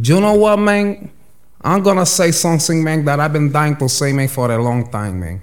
[0.00, 1.10] You know what, man?
[1.60, 4.90] I'm gonna say something, man, that I've been dying to say, man, for a long
[4.90, 5.42] time, man.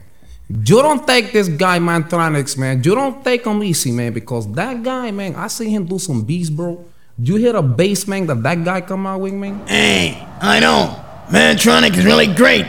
[0.49, 2.81] You don't take this guy, Mantronix, man.
[2.83, 6.23] You don't take him easy, man, because that guy, man, I see him do some
[6.23, 6.83] beats, bro.
[7.19, 9.67] You hear the bass, man, that that guy come out with, man?
[9.67, 10.99] Hey, I know.
[11.29, 12.65] Mantronic is really great,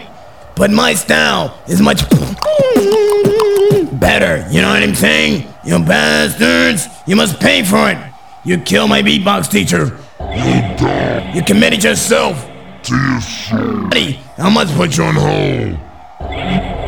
[0.56, 2.02] but my style is much
[3.98, 4.46] better.
[4.50, 5.48] You know what I'm saying?
[5.64, 7.96] You bastards, you must pay for it.
[8.44, 9.96] You kill my beatbox teacher.
[10.20, 11.34] You don't!
[11.34, 12.46] You committed yourself.
[12.84, 13.88] To your soul.
[14.38, 16.79] I must put you on hold.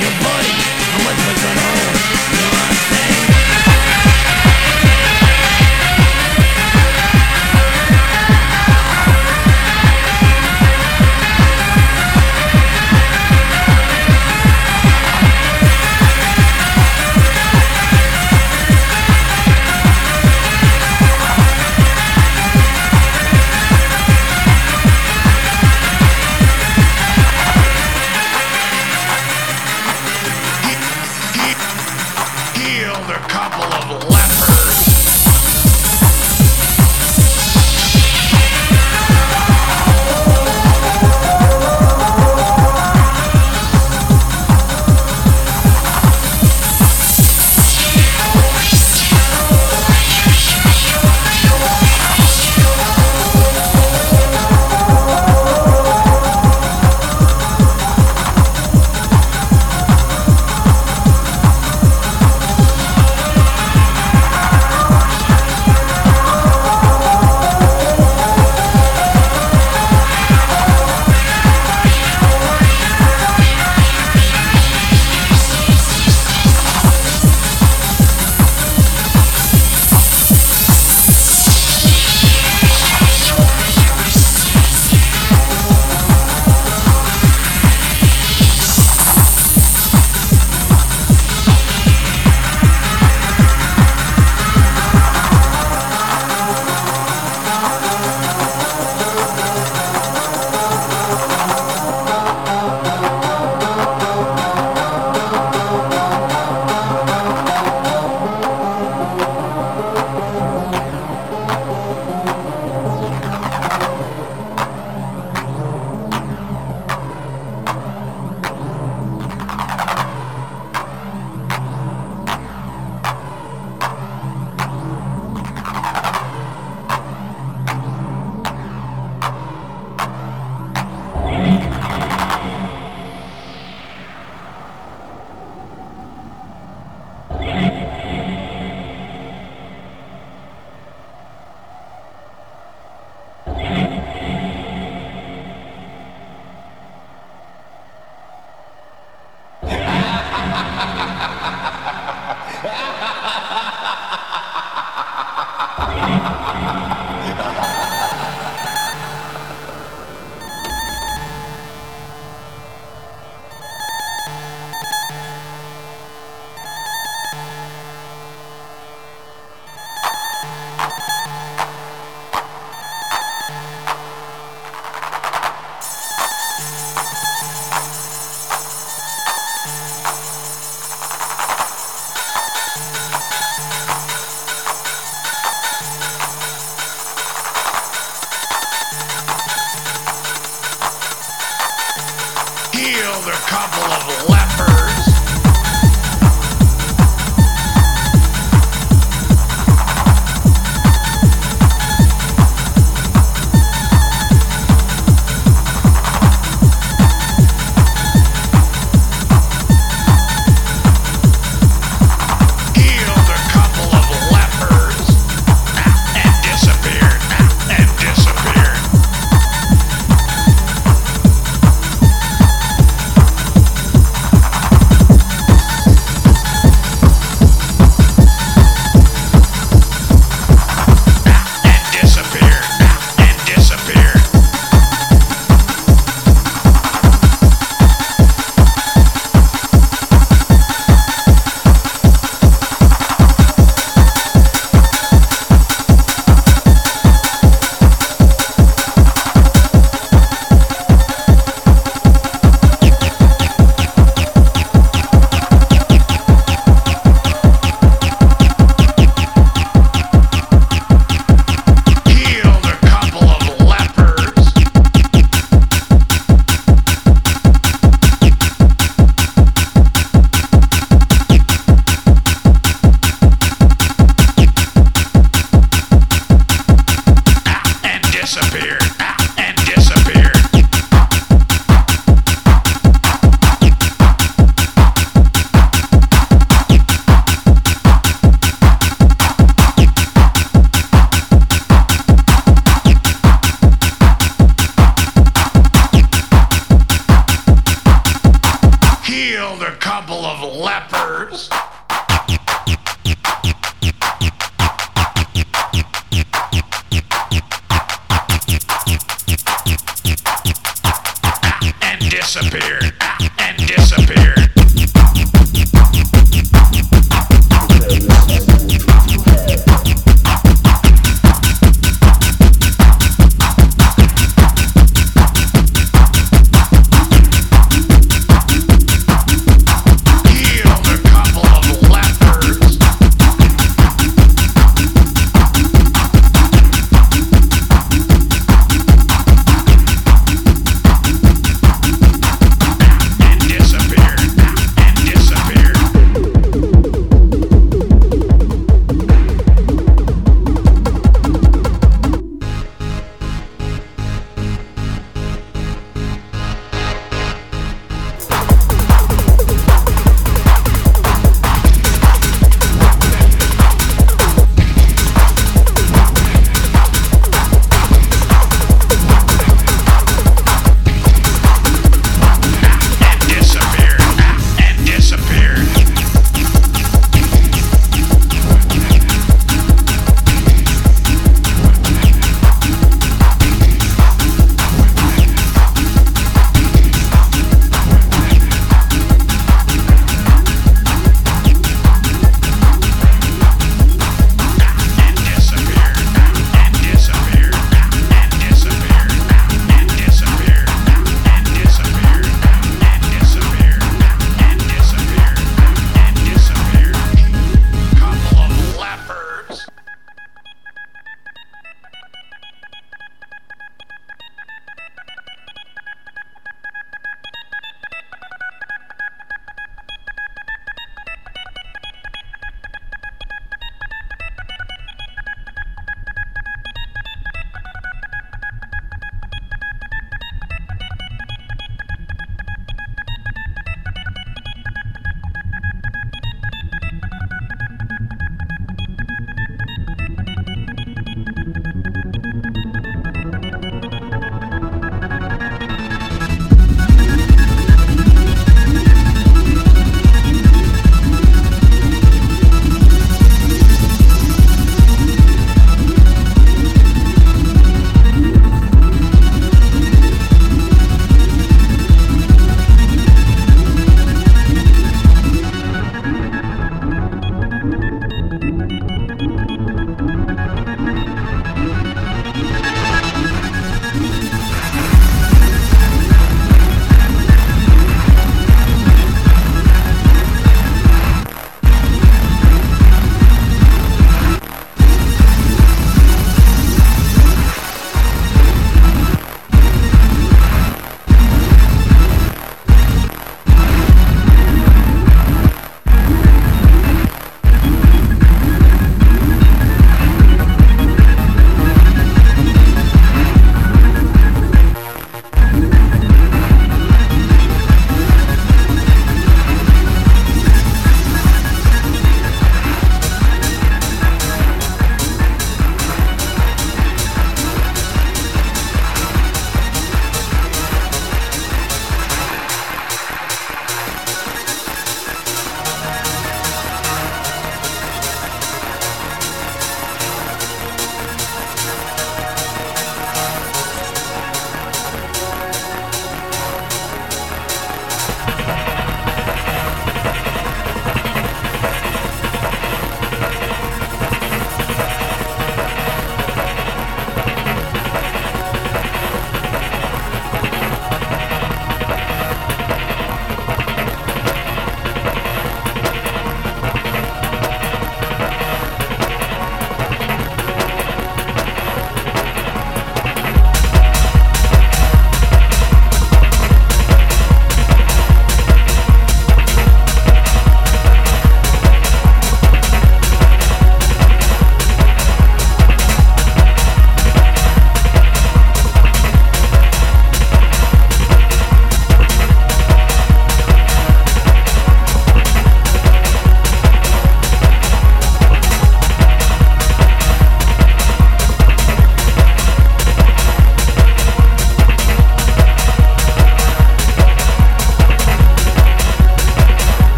[0.00, 0.37] Soul,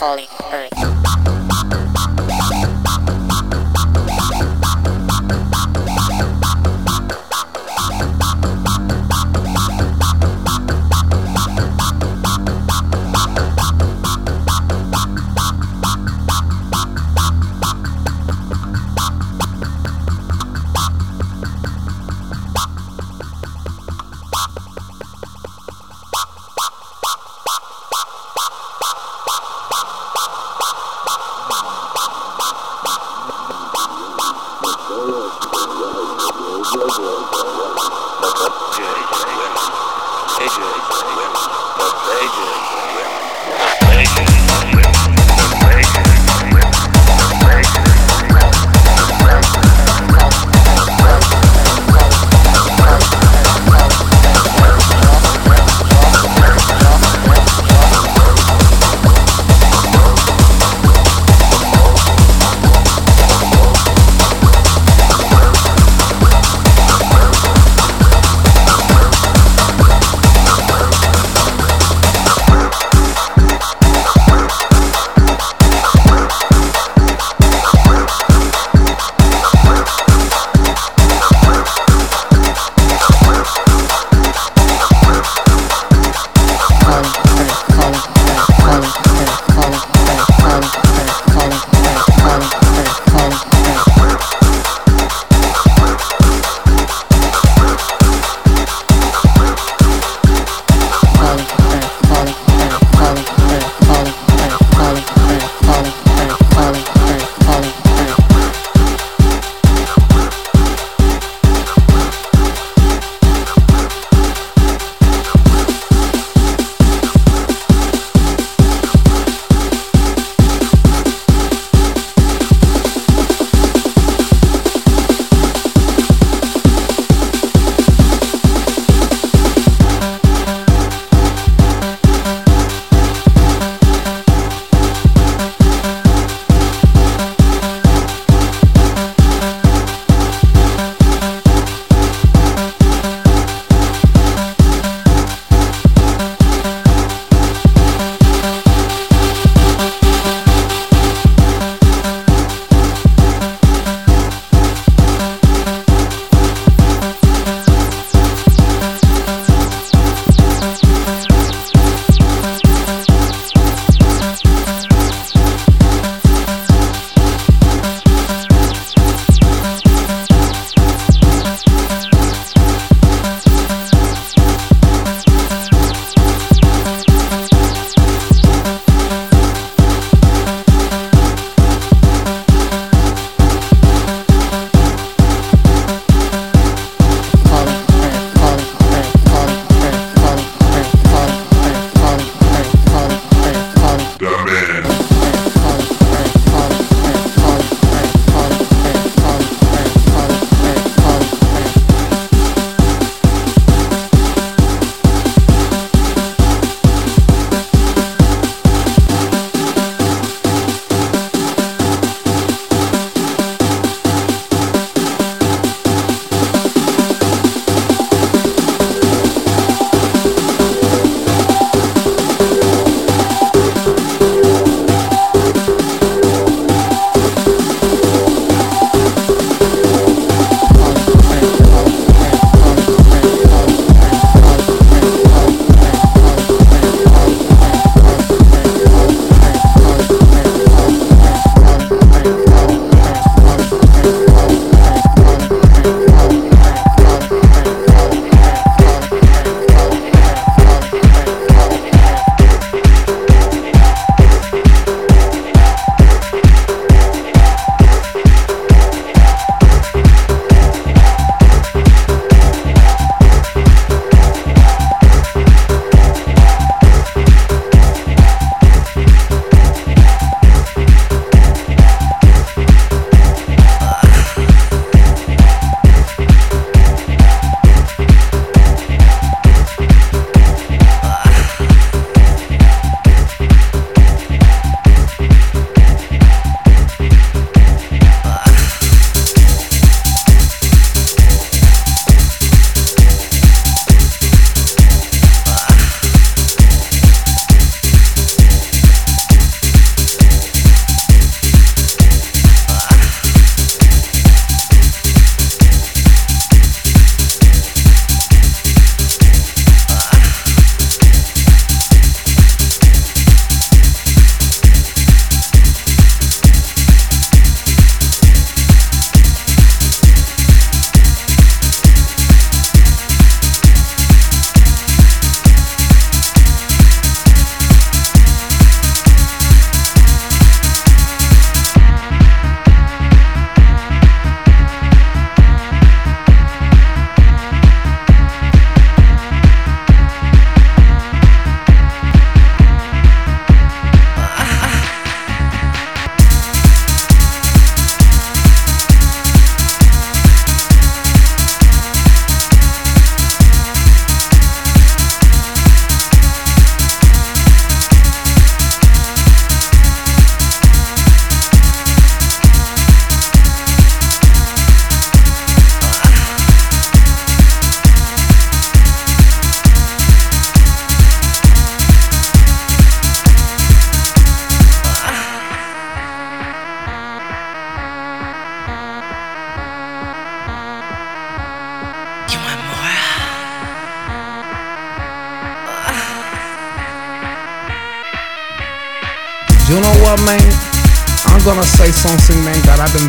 [0.00, 0.69] holy earth.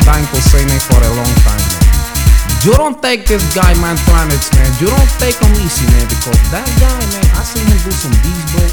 [0.02, 2.64] To say, man, for a long time, man.
[2.64, 4.70] You don't take this guy, Mantronix, man.
[4.80, 8.10] You don't take him easy, man, because that guy, man, I seen him do some
[8.20, 8.66] beats, bro.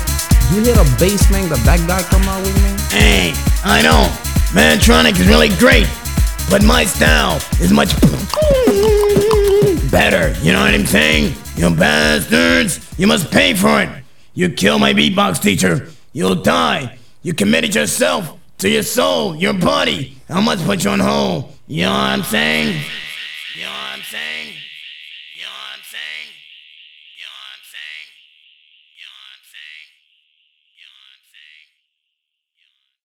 [0.52, 2.78] You hear the bass, man, that that guy come out with, man?
[2.90, 4.10] Hey, I know.
[4.58, 5.88] Mantronik is really great,
[6.50, 7.94] but my style is much
[9.92, 10.34] better.
[10.42, 11.36] You know what I'm saying?
[11.56, 13.90] You bastards, you must pay for it.
[14.34, 16.98] You kill my beatbox teacher, you'll die.
[17.22, 20.19] You committed yourself to your soul, your body.
[20.32, 21.44] I must put you on hold.
[21.44, 21.54] I'm?
[21.68, 22.68] You know what I'm saying?
[23.56, 24.54] You know what I'm saying?